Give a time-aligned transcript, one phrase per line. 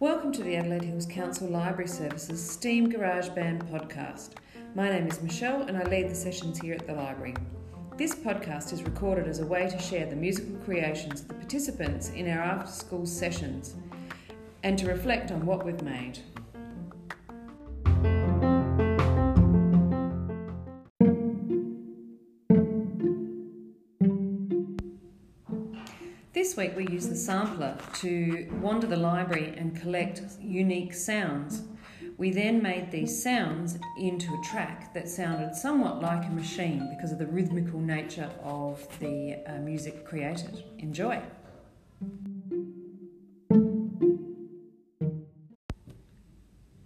[0.00, 4.30] Welcome to the Adelaide Hills Council Library Services STEAM Garage Band podcast.
[4.74, 7.36] My name is Michelle and I lead the sessions here at the library.
[7.96, 12.10] This podcast is recorded as a way to share the musical creations of the participants
[12.10, 13.76] in our after school sessions
[14.64, 16.18] and to reflect on what we've made.
[26.42, 31.62] This week we use the sampler to wander the library and collect unique sounds.
[32.18, 37.12] We then made these sounds into a track that sounded somewhat like a machine because
[37.12, 40.64] of the rhythmical nature of the uh, music created.
[40.80, 41.22] Enjoy!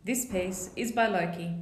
[0.04, 1.54] This piece is by Loki.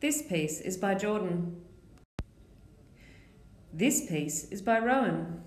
[0.00, 1.60] This piece is by Jordan.
[3.72, 5.42] This piece is by Rowan.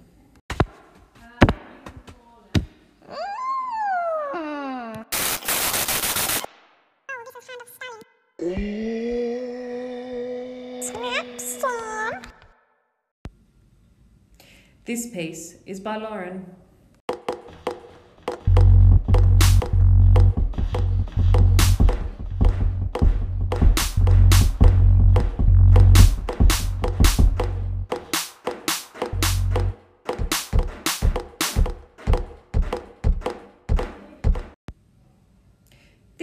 [14.86, 16.45] This piece is by Lauren.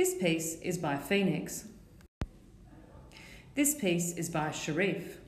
[0.01, 1.67] This piece is by Phoenix.
[3.55, 5.19] This piece is by Sharif.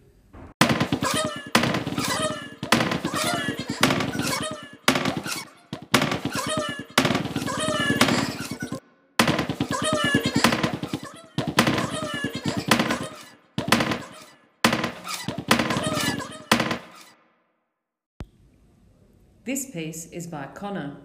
[19.44, 20.96] This piece is by Connor.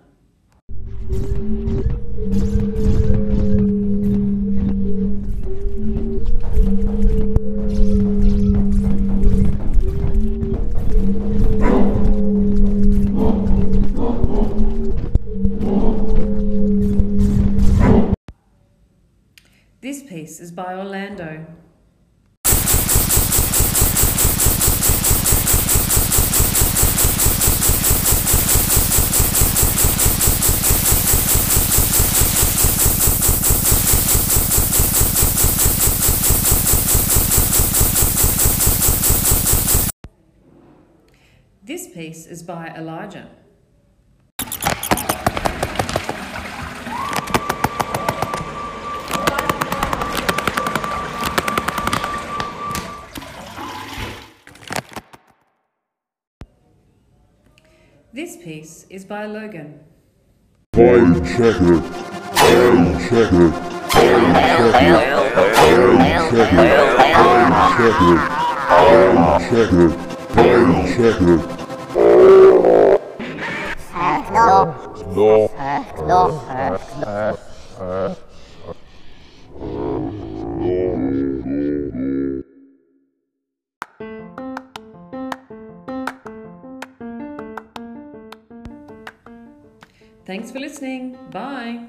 [19.79, 21.46] This piece is by Orlando.
[41.63, 43.28] This piece is by Elijah.
[58.14, 59.79] This piece is by Logan.
[60.74, 61.81] Time checker.
[62.35, 63.50] Time checker.
[63.90, 65.02] Time checker.
[65.58, 65.81] Time
[66.29, 66.68] checker.
[67.18, 68.18] Time checker.
[68.69, 70.08] Time checker.
[70.35, 71.66] Time checker.
[90.25, 91.17] Thanks for listening.
[91.31, 91.88] Bye.